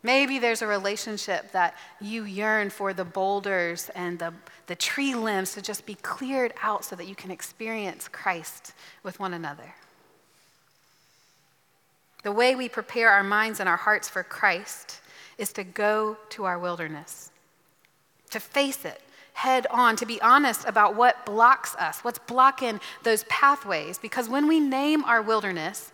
Maybe 0.01 0.39
there's 0.39 0.61
a 0.61 0.67
relationship 0.67 1.51
that 1.51 1.75
you 1.99 2.23
yearn 2.23 2.69
for 2.69 2.93
the 2.93 3.03
boulders 3.03 3.89
and 3.95 4.17
the, 4.17 4.33
the 4.67 4.75
tree 4.75 5.13
limbs 5.13 5.53
to 5.53 5.61
just 5.61 5.85
be 5.85 5.95
cleared 5.95 6.53
out 6.61 6.85
so 6.85 6.95
that 6.95 7.07
you 7.07 7.15
can 7.15 7.31
experience 7.31 8.07
Christ 8.07 8.73
with 9.03 9.19
one 9.19 9.33
another. 9.33 9.75
The 12.23 12.31
way 12.31 12.55
we 12.55 12.69
prepare 12.69 13.09
our 13.09 13.23
minds 13.23 13.59
and 13.59 13.67
our 13.67 13.77
hearts 13.77 14.07
for 14.07 14.23
Christ 14.23 15.01
is 15.37 15.51
to 15.53 15.63
go 15.63 16.17
to 16.29 16.45
our 16.45 16.59
wilderness, 16.59 17.31
to 18.29 18.39
face 18.39 18.85
it 18.85 19.01
head 19.39 19.65
on, 19.71 19.95
to 19.95 20.05
be 20.05 20.21
honest 20.21 20.67
about 20.67 20.95
what 20.95 21.25
blocks 21.25 21.73
us, 21.75 21.99
what's 22.03 22.19
blocking 22.19 22.77
those 23.03 23.23
pathways. 23.29 23.97
Because 23.97 24.27
when 24.27 24.49
we 24.49 24.59
name 24.59 25.01
our 25.05 25.21
wilderness, 25.21 25.93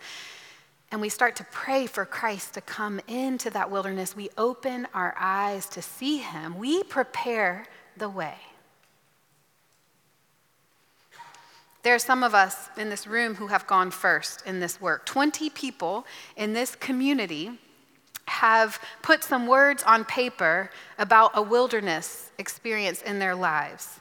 and 0.92 1.00
we 1.00 1.08
start 1.08 1.36
to 1.36 1.44
pray 1.50 1.86
for 1.86 2.04
Christ 2.04 2.54
to 2.54 2.60
come 2.60 3.00
into 3.08 3.50
that 3.50 3.70
wilderness, 3.70 4.14
we 4.14 4.30
open 4.38 4.86
our 4.94 5.14
eyes 5.18 5.66
to 5.70 5.82
see 5.82 6.18
him. 6.18 6.58
We 6.58 6.82
prepare 6.84 7.66
the 7.96 8.08
way. 8.08 8.36
There 11.82 11.94
are 11.94 12.00
some 12.00 12.22
of 12.22 12.34
us 12.34 12.68
in 12.76 12.88
this 12.88 13.06
room 13.06 13.36
who 13.36 13.46
have 13.48 13.66
gone 13.66 13.90
first 13.90 14.44
in 14.46 14.58
this 14.58 14.80
work. 14.80 15.06
20 15.06 15.50
people 15.50 16.04
in 16.36 16.52
this 16.52 16.74
community 16.74 17.58
have 18.26 18.80
put 19.02 19.22
some 19.22 19.46
words 19.46 19.82
on 19.84 20.04
paper 20.04 20.70
about 20.98 21.30
a 21.34 21.42
wilderness 21.42 22.30
experience 22.38 23.02
in 23.02 23.18
their 23.18 23.34
lives. 23.34 24.00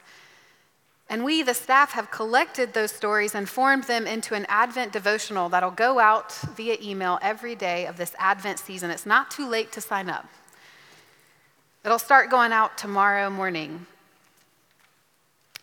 And 1.07 1.23
we, 1.23 1.43
the 1.43 1.53
staff, 1.53 1.91
have 1.91 2.09
collected 2.09 2.73
those 2.73 2.91
stories 2.91 3.35
and 3.35 3.47
formed 3.47 3.83
them 3.83 4.07
into 4.07 4.33
an 4.33 4.45
Advent 4.49 4.91
devotional 4.91 5.49
that'll 5.49 5.69
go 5.71 5.99
out 5.99 6.31
via 6.55 6.77
email 6.81 7.19
every 7.21 7.55
day 7.55 7.85
of 7.85 7.97
this 7.97 8.15
Advent 8.17 8.57
season. 8.57 8.89
It's 8.89 9.05
not 9.05 9.29
too 9.29 9.47
late 9.47 9.71
to 9.73 9.81
sign 9.81 10.09
up. 10.09 10.27
It'll 11.83 11.99
start 11.99 12.31
going 12.31 12.51
out 12.51 12.77
tomorrow 12.77 13.29
morning. 13.29 13.85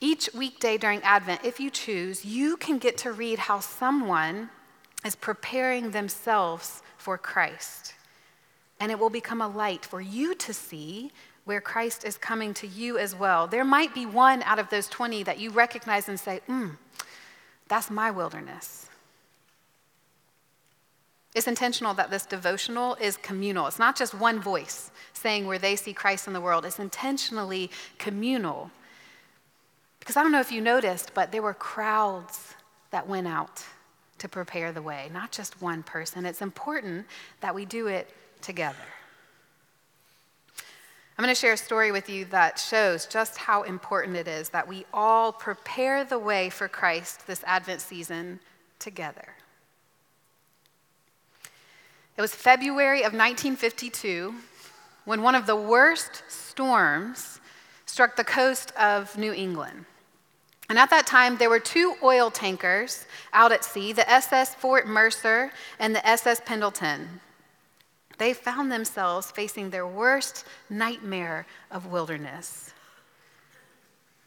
Each 0.00 0.31
weekday 0.33 0.78
during 0.78 1.02
Advent, 1.02 1.44
if 1.44 1.59
you 1.59 1.70
choose, 1.70 2.24
you 2.24 2.57
can 2.57 2.78
get 2.78 2.96
to 2.98 3.12
read 3.12 3.40
how 3.40 3.59
someone 3.59 4.50
is 5.05 5.16
preparing 5.16 5.90
themselves 5.90 6.83
for 6.96 7.18
Christ. 7.18 7.94
And 8.78 8.92
it 8.92 8.98
will 8.98 9.11
become 9.11 9.40
a 9.40 9.48
light 9.48 9.85
for 9.85 10.00
you 10.00 10.37
to 10.37 10.52
see 10.52 11.11
where 11.44 11.61
Christ 11.61 12.05
is 12.05 12.16
coming 12.16 12.55
to 12.55 12.66
you 12.66 12.98
as 12.98 13.14
well. 13.14 13.46
There 13.46 13.64
might 13.64 13.94
be 13.94 14.07
one 14.07 14.42
out 14.44 14.59
of 14.59 14.70
those 14.70 14.88
20 14.88 15.24
that 15.24 15.40
you 15.40 15.50
recognize 15.50 16.09
and 16.09 16.18
say, 16.18 16.40
hmm, 16.46 16.70
that's 17.68 17.90
my 17.90 18.11
wilderness. 18.11 18.88
It's 21.35 21.48
intentional 21.48 21.94
that 21.94 22.11
this 22.11 22.26
devotional 22.26 22.94
is 22.96 23.16
communal. 23.16 23.66
It's 23.66 23.78
not 23.78 23.96
just 23.96 24.14
one 24.14 24.40
voice 24.40 24.90
saying 25.14 25.46
where 25.46 25.59
they 25.59 25.76
see 25.76 25.92
Christ 25.92 26.26
in 26.26 26.33
the 26.33 26.40
world, 26.40 26.64
it's 26.64 26.78
intentionally 26.78 27.70
communal. 27.98 28.70
Because 29.98 30.16
I 30.16 30.22
don't 30.22 30.33
know 30.33 30.40
if 30.40 30.52
you 30.52 30.61
noticed, 30.61 31.14
but 31.14 31.33
there 31.33 31.42
were 31.42 31.55
crowds 31.55 32.55
that 32.90 33.09
went 33.09 33.28
out 33.28 33.64
to 34.18 34.28
prepare 34.28 34.72
the 34.72 34.83
way, 34.83 35.11
not 35.12 35.33
just 35.33 35.62
one 35.62 35.83
person. 35.83 36.26
It's 36.26 36.42
important 36.42 37.07
that 37.40 37.55
we 37.55 37.64
do 37.64 37.87
it 37.87 38.11
together. 38.40 38.76
I'm 41.18 41.25
going 41.25 41.35
to 41.35 41.38
share 41.38 41.53
a 41.53 41.59
story 41.59 41.92
with 41.92 42.09
you 42.09 42.25
that 42.27 42.59
shows 42.59 43.07
just 43.07 43.37
how 43.37 43.64
important 43.64 44.16
it 44.16 44.27
is 44.27 44.48
that 44.48 44.66
we 44.66 44.87
all 44.94 45.31
prepare 45.33 46.05
the 46.05 46.18
way 46.18 46.48
for 46.48 46.68
Christ 46.68 47.27
this 47.27 47.44
Advent 47.46 47.83
season 47.83 48.40
together. 48.79 49.35
It 52.16 52.20
was 52.22 52.35
February 52.35 53.01
of 53.01 53.12
1952 53.12 54.35
when 55.05 55.22
one 55.22 55.35
of 55.35 55.46
the 55.46 55.57
worst 55.57 56.22
storms 56.29 57.40
struck 57.87 58.16
the 58.16 58.25
coast 58.25 58.72
of 58.77 59.16
New 59.18 59.33
England. 59.33 59.85
And 60.68 60.79
at 60.79 60.90
that 60.90 61.07
time, 61.07 61.37
there 61.37 61.51
were 61.51 61.61
two 61.61 61.96
oil 62.03 62.31
tankers 62.31 63.05
out 63.35 63.53
at 63.53 63.64
sea 63.64 63.92
the 63.92 64.09
SS 64.11 64.55
Fort 64.55 64.87
Mercer 64.87 65.53
and 65.79 65.94
the 65.94 66.07
SS 66.07 66.40
Pendleton. 66.46 67.20
They 68.18 68.33
found 68.33 68.70
themselves 68.70 69.31
facing 69.31 69.70
their 69.70 69.87
worst 69.87 70.44
nightmare 70.68 71.46
of 71.70 71.87
wilderness. 71.87 72.72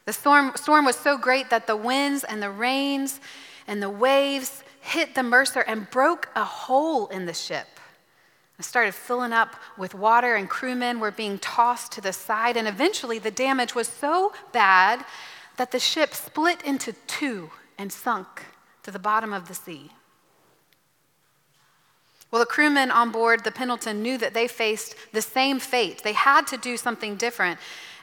The 0.04 0.12
storm, 0.12 0.52
storm 0.54 0.84
was 0.84 0.96
so 0.96 1.18
great 1.18 1.50
that 1.50 1.66
the 1.66 1.76
winds 1.76 2.24
and 2.24 2.42
the 2.42 2.50
rains 2.50 3.20
and 3.66 3.82
the 3.82 3.90
waves 3.90 4.62
hit 4.80 5.14
the 5.14 5.22
Mercer 5.22 5.60
and 5.60 5.90
broke 5.90 6.28
a 6.36 6.44
hole 6.44 7.08
in 7.08 7.26
the 7.26 7.34
ship. 7.34 7.66
It 8.58 8.64
started 8.64 8.94
filling 8.94 9.32
up 9.32 9.56
with 9.76 9.94
water, 9.94 10.34
and 10.34 10.48
crewmen 10.48 11.00
were 11.00 11.10
being 11.10 11.38
tossed 11.38 11.92
to 11.92 12.00
the 12.00 12.12
side. 12.12 12.56
And 12.56 12.66
eventually, 12.66 13.18
the 13.18 13.30
damage 13.30 13.74
was 13.74 13.88
so 13.88 14.32
bad 14.52 15.04
that 15.56 15.72
the 15.72 15.78
ship 15.78 16.14
split 16.14 16.62
into 16.62 16.94
two 17.06 17.50
and 17.76 17.92
sunk 17.92 18.44
to 18.84 18.90
the 18.90 18.98
bottom 18.98 19.32
of 19.32 19.48
the 19.48 19.54
sea. 19.54 19.90
Well, 22.30 22.40
the 22.40 22.46
crewmen 22.46 22.90
on 22.90 23.12
board 23.12 23.44
the 23.44 23.52
Pendleton 23.52 24.02
knew 24.02 24.18
that 24.18 24.34
they 24.34 24.48
faced 24.48 24.94
the 25.12 25.22
same 25.22 25.58
fate. 25.58 26.02
They 26.02 26.12
had 26.12 26.46
to 26.48 26.56
do 26.56 26.76
something 26.76 27.16
different. 27.16 27.58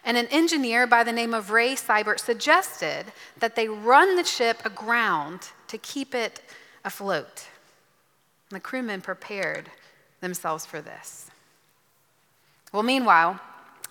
And 0.05 0.17
an 0.17 0.27
engineer 0.27 0.88
by 0.88 1.03
the 1.03 1.12
name 1.12 1.33
of 1.33 1.51
Ray 1.51 1.75
Sybert 1.75 2.19
suggested 2.19 3.05
that 3.39 3.55
they 3.55 3.67
run 3.67 4.15
the 4.15 4.23
ship 4.23 4.62
aground 4.65 5.49
to 5.67 5.77
keep 5.77 6.13
it 6.13 6.41
afloat. 6.83 7.47
And 8.49 8.57
the 8.57 8.62
crewmen 8.62 9.01
prepared 9.01 9.69
themselves 10.19 10.65
for 10.65 10.81
this. 10.81 11.29
Well, 12.71 12.83
meanwhile, 12.83 13.39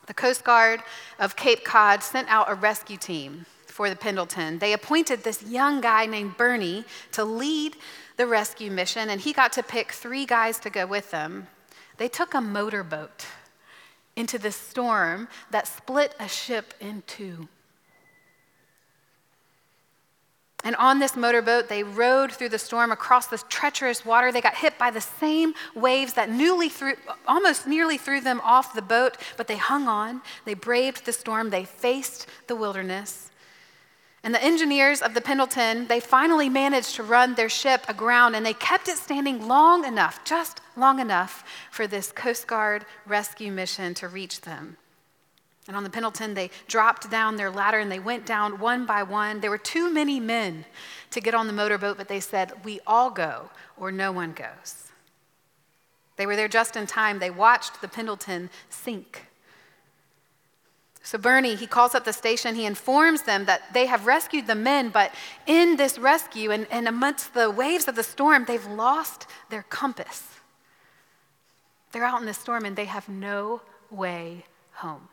the 0.06 0.14
Coast 0.14 0.44
Guard 0.44 0.80
of 1.18 1.36
Cape 1.36 1.64
Cod 1.64 2.02
sent 2.02 2.28
out 2.28 2.50
a 2.50 2.54
rescue 2.54 2.96
team 2.96 3.46
for 3.66 3.88
the 3.88 3.96
Pendleton. 3.96 4.58
They 4.58 4.72
appointed 4.72 5.24
this 5.24 5.42
young 5.42 5.80
guy 5.80 6.06
named 6.06 6.36
Bernie 6.36 6.84
to 7.12 7.24
lead 7.24 7.76
the 8.16 8.26
rescue 8.26 8.70
mission, 8.70 9.10
and 9.10 9.20
he 9.20 9.32
got 9.32 9.52
to 9.54 9.62
pick 9.62 9.92
three 9.92 10.26
guys 10.26 10.58
to 10.60 10.70
go 10.70 10.86
with 10.86 11.10
them. 11.10 11.46
They 11.96 12.08
took 12.08 12.34
a 12.34 12.40
motorboat 12.40 13.26
into 14.16 14.38
this 14.38 14.56
storm 14.56 15.28
that 15.50 15.66
split 15.66 16.14
a 16.20 16.28
ship 16.28 16.74
in 16.80 17.02
two. 17.06 17.48
And 20.64 20.76
on 20.76 21.00
this 21.00 21.16
motorboat, 21.16 21.68
they 21.68 21.82
rode 21.82 22.30
through 22.30 22.50
the 22.50 22.58
storm 22.58 22.92
across 22.92 23.26
this 23.26 23.44
treacherous 23.48 24.06
water. 24.06 24.30
They 24.30 24.40
got 24.40 24.54
hit 24.54 24.78
by 24.78 24.92
the 24.92 25.00
same 25.00 25.54
waves 25.74 26.12
that 26.12 26.30
newly 26.30 26.68
threw, 26.68 26.94
almost 27.26 27.66
nearly 27.66 27.98
threw 27.98 28.20
them 28.20 28.40
off 28.44 28.72
the 28.72 28.82
boat, 28.82 29.16
but 29.36 29.48
they 29.48 29.56
hung 29.56 29.88
on. 29.88 30.22
They 30.44 30.54
braved 30.54 31.04
the 31.04 31.12
storm. 31.12 31.50
They 31.50 31.64
faced 31.64 32.28
the 32.46 32.54
wilderness. 32.54 33.31
And 34.24 34.32
the 34.32 34.42
engineers 34.42 35.02
of 35.02 35.14
the 35.14 35.20
Pendleton, 35.20 35.88
they 35.88 35.98
finally 35.98 36.48
managed 36.48 36.94
to 36.94 37.02
run 37.02 37.34
their 37.34 37.48
ship 37.48 37.84
aground 37.88 38.36
and 38.36 38.46
they 38.46 38.54
kept 38.54 38.86
it 38.86 38.96
standing 38.96 39.48
long 39.48 39.84
enough, 39.84 40.24
just 40.24 40.60
long 40.76 41.00
enough, 41.00 41.44
for 41.72 41.88
this 41.88 42.12
Coast 42.12 42.46
Guard 42.46 42.84
rescue 43.04 43.50
mission 43.50 43.94
to 43.94 44.06
reach 44.06 44.42
them. 44.42 44.76
And 45.66 45.76
on 45.76 45.84
the 45.84 45.90
Pendleton, 45.90 46.34
they 46.34 46.50
dropped 46.68 47.10
down 47.10 47.36
their 47.36 47.50
ladder 47.50 47.78
and 47.78 47.90
they 47.90 47.98
went 47.98 48.26
down 48.26 48.58
one 48.58 48.86
by 48.86 49.02
one. 49.02 49.40
There 49.40 49.50
were 49.50 49.58
too 49.58 49.92
many 49.92 50.20
men 50.20 50.64
to 51.10 51.20
get 51.20 51.34
on 51.34 51.46
the 51.46 51.52
motorboat, 51.52 51.96
but 51.96 52.08
they 52.08 52.20
said, 52.20 52.64
We 52.64 52.80
all 52.86 53.10
go 53.10 53.50
or 53.76 53.90
no 53.90 54.12
one 54.12 54.32
goes. 54.32 54.90
They 56.16 56.26
were 56.26 56.36
there 56.36 56.48
just 56.48 56.76
in 56.76 56.86
time. 56.86 57.18
They 57.18 57.30
watched 57.30 57.80
the 57.80 57.88
Pendleton 57.88 58.50
sink. 58.70 59.26
So 61.02 61.18
Bernie, 61.18 61.56
he 61.56 61.66
calls 61.66 61.94
up 61.94 62.04
the 62.04 62.12
station. 62.12 62.54
He 62.54 62.64
informs 62.64 63.22
them 63.22 63.44
that 63.46 63.74
they 63.74 63.86
have 63.86 64.06
rescued 64.06 64.46
the 64.46 64.54
men, 64.54 64.90
but 64.90 65.12
in 65.46 65.76
this 65.76 65.98
rescue 65.98 66.50
and, 66.52 66.66
and 66.70 66.86
amongst 66.86 67.34
the 67.34 67.50
waves 67.50 67.88
of 67.88 67.96
the 67.96 68.04
storm, 68.04 68.44
they've 68.46 68.66
lost 68.66 69.26
their 69.50 69.64
compass. 69.64 70.28
They're 71.90 72.04
out 72.04 72.20
in 72.20 72.26
the 72.26 72.34
storm 72.34 72.64
and 72.64 72.76
they 72.76 72.84
have 72.84 73.08
no 73.08 73.62
way 73.90 74.44
home. 74.74 75.08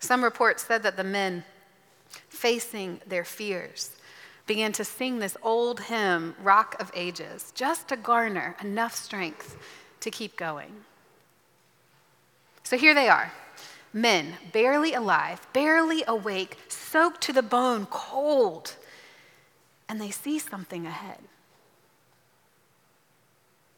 Some 0.00 0.22
reports 0.22 0.64
said 0.64 0.82
that 0.82 0.96
the 0.96 1.04
men, 1.04 1.44
facing 2.28 3.00
their 3.06 3.24
fears, 3.24 3.96
began 4.46 4.72
to 4.72 4.84
sing 4.84 5.18
this 5.18 5.36
old 5.42 5.80
hymn, 5.80 6.34
Rock 6.42 6.76
of 6.78 6.90
Ages, 6.94 7.52
just 7.54 7.88
to 7.88 7.96
garner 7.96 8.56
enough 8.60 8.94
strength 8.94 9.56
to 10.00 10.10
keep 10.10 10.36
going. 10.36 10.84
So 12.66 12.76
here 12.76 12.94
they 12.94 13.08
are 13.08 13.30
men, 13.92 14.34
barely 14.50 14.92
alive, 14.92 15.46
barely 15.52 16.02
awake, 16.08 16.58
soaked 16.68 17.20
to 17.20 17.32
the 17.32 17.40
bone, 17.40 17.86
cold, 17.86 18.74
and 19.88 20.00
they 20.00 20.10
see 20.10 20.40
something 20.40 20.84
ahead. 20.84 21.20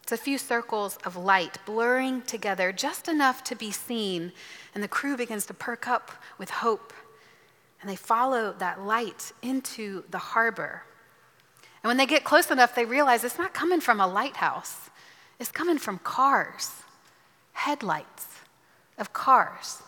It's 0.01 0.11
a 0.11 0.17
few 0.17 0.39
circles 0.39 0.97
of 1.05 1.15
light 1.15 1.59
blurring 1.67 2.23
together 2.23 2.71
just 2.71 3.07
enough 3.07 3.43
to 3.43 3.55
be 3.55 3.69
seen, 3.69 4.31
and 4.73 4.83
the 4.83 4.87
crew 4.87 5.15
begins 5.15 5.45
to 5.45 5.53
perk 5.53 5.87
up 5.87 6.11
with 6.39 6.49
hope. 6.49 6.91
And 7.81 7.89
they 7.91 7.95
follow 7.95 8.55
that 8.57 8.81
light 8.81 9.33
into 9.43 10.03
the 10.09 10.17
harbor. 10.17 10.81
And 11.83 11.89
when 11.89 11.97
they 11.97 12.07
get 12.07 12.23
close 12.23 12.49
enough, 12.49 12.73
they 12.73 12.85
realize 12.85 13.23
it's 13.23 13.37
not 13.37 13.53
coming 13.53 13.81
from 13.81 13.99
a 13.99 14.07
lighthouse, 14.07 14.89
it's 15.39 15.51
coming 15.51 15.77
from 15.77 15.99
cars, 15.99 16.71
headlights 17.53 18.38
of 18.99 19.13
cars. 19.13 19.81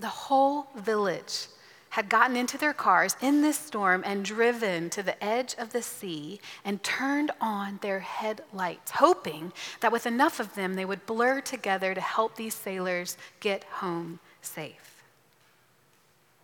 The 0.00 0.08
whole 0.08 0.68
village 0.76 1.46
had 1.90 2.08
gotten 2.08 2.36
into 2.36 2.58
their 2.58 2.72
cars 2.72 3.14
in 3.20 3.40
this 3.40 3.56
storm 3.56 4.02
and 4.04 4.24
driven 4.24 4.90
to 4.90 5.00
the 5.00 5.22
edge 5.22 5.54
of 5.58 5.72
the 5.72 5.80
sea 5.80 6.40
and 6.64 6.82
turned 6.82 7.30
on 7.40 7.78
their 7.82 8.00
headlights, 8.00 8.90
hoping 8.90 9.52
that 9.78 9.92
with 9.92 10.04
enough 10.04 10.40
of 10.40 10.56
them 10.56 10.74
they 10.74 10.84
would 10.84 11.06
blur 11.06 11.40
together 11.40 11.94
to 11.94 12.00
help 12.00 12.34
these 12.34 12.54
sailors 12.54 13.16
get 13.38 13.62
home 13.64 14.18
safe. 14.42 15.04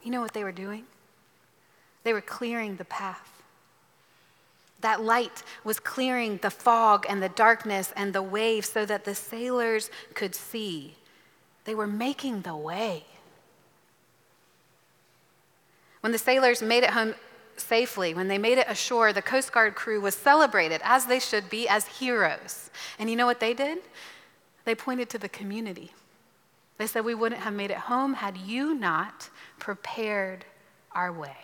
You 0.04 0.12
know 0.12 0.20
what 0.20 0.34
they 0.34 0.44
were 0.44 0.52
doing? 0.52 0.84
They 2.04 2.12
were 2.12 2.20
clearing 2.20 2.76
the 2.76 2.84
path. 2.84 3.42
That 4.82 5.02
light 5.02 5.42
was 5.64 5.80
clearing 5.80 6.38
the 6.38 6.50
fog 6.50 7.04
and 7.08 7.20
the 7.20 7.28
darkness 7.28 7.92
and 7.96 8.12
the 8.12 8.22
waves 8.22 8.68
so 8.68 8.86
that 8.86 9.04
the 9.04 9.16
sailors 9.16 9.90
could 10.14 10.36
see. 10.36 10.94
They 11.64 11.74
were 11.74 11.86
making 11.86 12.42
the 12.42 12.56
way. 12.56 13.04
When 16.00 16.12
the 16.12 16.18
sailors 16.18 16.62
made 16.62 16.82
it 16.82 16.90
home 16.90 17.14
safely, 17.56 18.14
when 18.14 18.28
they 18.28 18.38
made 18.38 18.58
it 18.58 18.66
ashore, 18.68 19.12
the 19.12 19.22
Coast 19.22 19.52
Guard 19.52 19.74
crew 19.74 20.00
was 20.00 20.14
celebrated, 20.14 20.80
as 20.82 21.06
they 21.06 21.20
should 21.20 21.50
be, 21.50 21.68
as 21.68 21.86
heroes. 21.86 22.70
And 22.98 23.10
you 23.10 23.16
know 23.16 23.26
what 23.26 23.40
they 23.40 23.52
did? 23.52 23.78
They 24.64 24.74
pointed 24.74 25.10
to 25.10 25.18
the 25.18 25.28
community. 25.28 25.92
They 26.78 26.86
said, 26.86 27.04
We 27.04 27.14
wouldn't 27.14 27.42
have 27.42 27.52
made 27.52 27.70
it 27.70 27.76
home 27.76 28.14
had 28.14 28.38
you 28.38 28.74
not 28.74 29.28
prepared 29.58 30.46
our 30.92 31.12
way. 31.12 31.36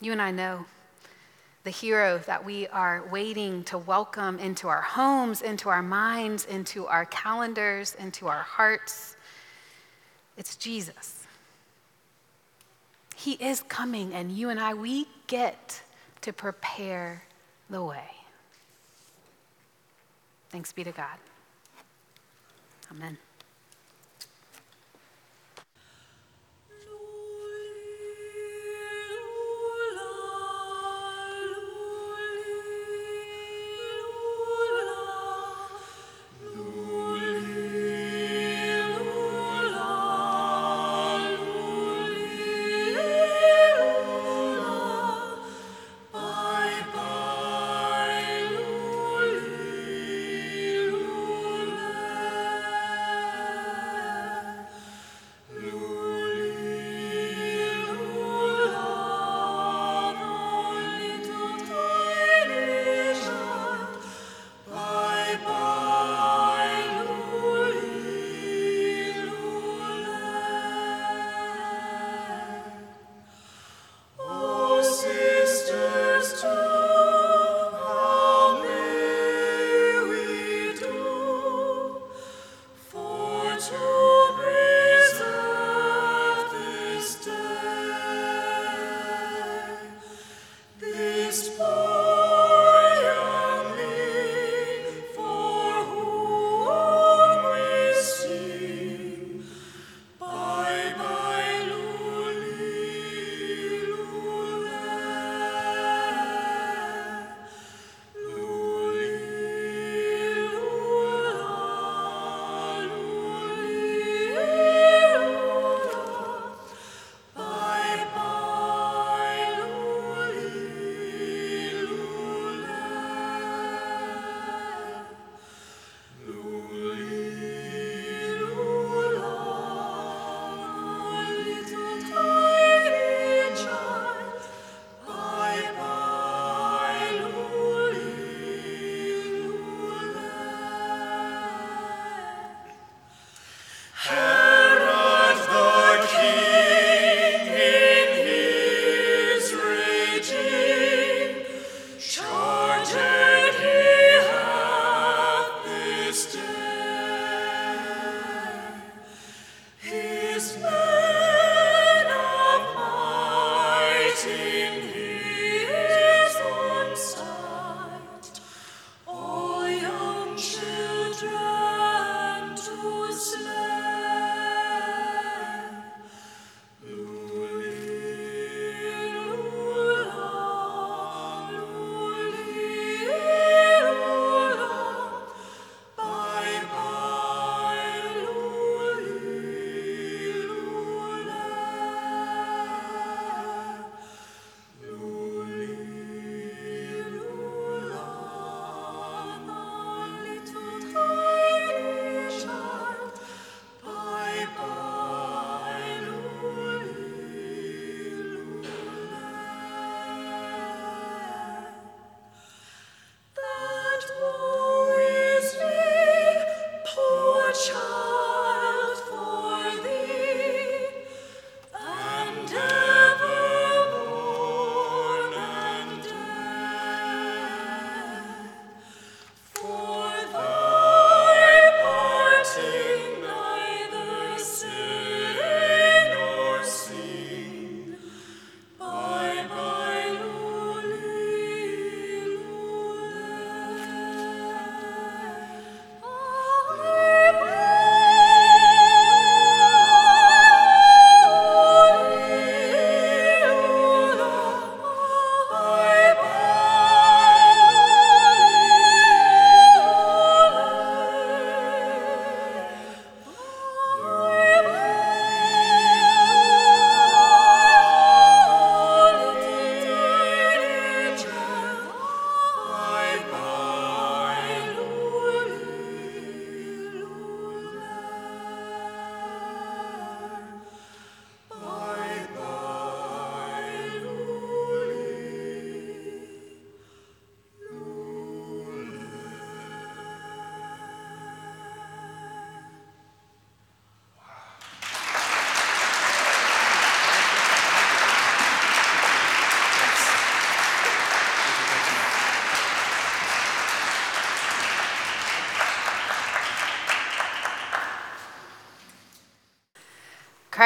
You 0.00 0.12
and 0.12 0.20
I 0.20 0.30
know 0.30 0.66
the 1.66 1.72
hero 1.72 2.18
that 2.26 2.44
we 2.44 2.68
are 2.68 3.02
waiting 3.10 3.64
to 3.64 3.76
welcome 3.76 4.38
into 4.38 4.68
our 4.68 4.82
homes, 4.82 5.42
into 5.42 5.68
our 5.68 5.82
minds, 5.82 6.44
into 6.44 6.86
our 6.86 7.04
calendars, 7.06 7.96
into 7.98 8.28
our 8.28 8.42
hearts. 8.42 9.16
It's 10.36 10.54
Jesus. 10.54 11.24
He 13.16 13.32
is 13.32 13.62
coming, 13.62 14.14
and 14.14 14.30
you 14.30 14.48
and 14.48 14.60
I, 14.60 14.74
we 14.74 15.08
get 15.26 15.82
to 16.20 16.32
prepare 16.32 17.24
the 17.68 17.82
way. 17.82 18.12
Thanks 20.50 20.70
be 20.72 20.84
to 20.84 20.92
God. 20.92 21.18
Amen. 22.92 23.18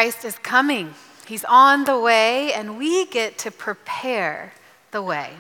Christ 0.01 0.25
is 0.25 0.39
coming. 0.39 0.95
He's 1.27 1.45
on 1.45 1.85
the 1.85 2.01
way, 2.01 2.55
and 2.55 2.79
we 2.79 3.05
get 3.05 3.37
to 3.37 3.51
prepare 3.51 4.55
the 4.93 5.03
way. 5.03 5.35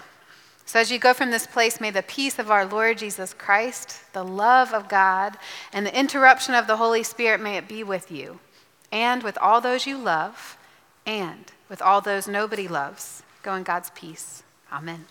So, 0.66 0.78
as 0.78 0.92
you 0.92 0.98
go 0.98 1.14
from 1.14 1.30
this 1.30 1.46
place, 1.46 1.80
may 1.80 1.90
the 1.90 2.02
peace 2.02 2.38
of 2.38 2.50
our 2.50 2.66
Lord 2.66 2.98
Jesus 2.98 3.32
Christ, 3.32 4.02
the 4.12 4.22
love 4.22 4.74
of 4.74 4.86
God, 4.86 5.38
and 5.72 5.86
the 5.86 5.98
interruption 5.98 6.52
of 6.52 6.66
the 6.66 6.76
Holy 6.76 7.02
Spirit 7.02 7.40
may 7.40 7.56
it 7.56 7.68
be 7.68 7.82
with 7.82 8.12
you, 8.12 8.38
and 8.92 9.22
with 9.22 9.38
all 9.38 9.62
those 9.62 9.86
you 9.86 9.96
love, 9.96 10.58
and 11.06 11.50
with 11.70 11.80
all 11.80 12.02
those 12.02 12.28
nobody 12.28 12.68
loves. 12.68 13.22
Go 13.42 13.54
in 13.54 13.62
God's 13.62 13.88
peace. 13.94 14.42
Amen. 14.70 15.06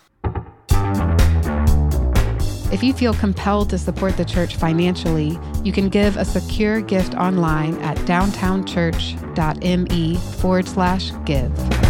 If 2.72 2.84
you 2.84 2.94
feel 2.94 3.16
compelled 3.16 3.72
to 3.72 3.80
support 3.80 4.16
the 4.16 4.26
church 4.26 4.56
financially, 4.56 5.40
you 5.64 5.72
can 5.72 5.90
give 5.90 6.18
a 6.18 6.26
secure 6.26 6.82
gift 6.82 7.16
online 7.16 7.82
at 7.82 7.98
downtownchurch.me 8.00 10.16
forward 10.16 10.68
slash 10.68 11.12
give. 11.26 11.89